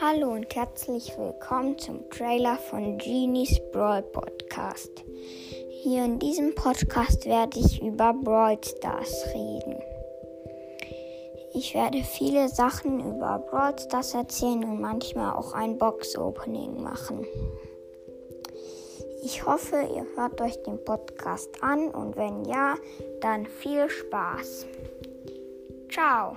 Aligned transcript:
Hallo 0.00 0.32
und 0.32 0.54
herzlich 0.54 1.12
willkommen 1.18 1.76
zum 1.76 2.08
Trailer 2.10 2.56
von 2.56 2.98
Genies 2.98 3.60
Brawl 3.72 4.02
Podcast. 4.02 5.04
Hier 5.82 6.04
in 6.04 6.20
diesem 6.20 6.54
Podcast 6.54 7.26
werde 7.26 7.58
ich 7.58 7.82
über 7.82 8.14
Brawl 8.14 8.58
Stars 8.62 9.26
reden. 9.34 9.76
Ich 11.52 11.74
werde 11.74 12.04
viele 12.04 12.48
Sachen 12.48 13.00
über 13.00 13.40
Brawl 13.50 13.76
Stars 13.76 14.14
erzählen 14.14 14.62
und 14.62 14.80
manchmal 14.80 15.34
auch 15.34 15.52
ein 15.52 15.78
Box-Opening 15.78 16.80
machen. 16.80 17.26
Ich 19.24 19.44
hoffe, 19.44 19.76
ihr 19.94 20.06
hört 20.14 20.40
euch 20.40 20.62
den 20.62 20.84
Podcast 20.84 21.50
an 21.60 21.88
und 21.88 22.16
wenn 22.16 22.44
ja, 22.44 22.76
dann 23.20 23.46
viel 23.46 23.88
Spaß. 23.88 24.66
Ciao. 25.90 26.36